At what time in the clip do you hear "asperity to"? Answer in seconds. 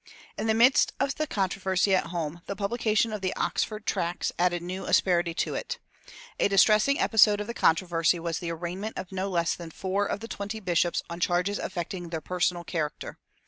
4.87-5.53